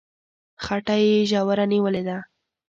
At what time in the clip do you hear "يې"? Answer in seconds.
1.05-1.17